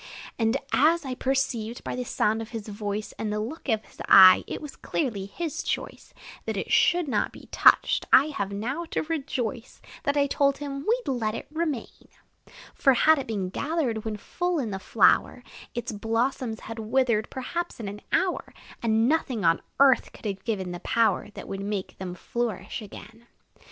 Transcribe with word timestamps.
And 0.39 0.57
as 0.73 1.05
I 1.05 1.13
perceived, 1.13 1.83
by 1.83 1.95
the 1.95 2.03
sound 2.03 2.41
of 2.41 2.49
his 2.49 2.67
voice, 2.67 3.13
And 3.19 3.31
the 3.31 3.39
look 3.39 3.69
of 3.69 3.85
his 3.85 4.01
eye, 4.09 4.43
it 4.47 4.59
was 4.59 4.75
clearly 4.75 5.27
his 5.27 5.61
choice 5.61 6.11
That 6.47 6.57
it 6.57 6.71
should 6.71 7.07
not 7.07 7.31
be 7.31 7.49
touched, 7.51 8.07
I 8.11 8.29
have 8.29 8.51
now 8.51 8.83
to 8.85 9.03
rejoice 9.03 9.79
That 10.01 10.17
I 10.17 10.25
told 10.25 10.57
him 10.57 10.87
we 10.87 11.01
'd 11.05 11.09
let 11.09 11.35
it 11.35 11.45
remain; 11.51 12.07
For, 12.73 12.95
had 12.95 13.19
it 13.19 13.27
been 13.27 13.49
gathered 13.51 14.03
when 14.03 14.17
full 14.17 14.57
in 14.57 14.71
the 14.71 14.79
flower, 14.79 15.43
Its 15.75 15.91
blossoms 15.91 16.61
had 16.61 16.79
withered, 16.79 17.29
perhaps, 17.29 17.79
in 17.79 17.87
an 17.87 18.01
hour, 18.11 18.55
And 18.81 19.07
nothing 19.07 19.45
on 19.45 19.61
earth 19.79 20.13
could 20.13 20.25
have 20.25 20.43
given 20.43 20.71
the 20.71 20.79
power 20.79 21.29
That 21.35 21.47
would 21.47 21.61
make 21.61 21.99
them 21.99 22.15
flourish 22.15 22.81
again. 22.81 23.27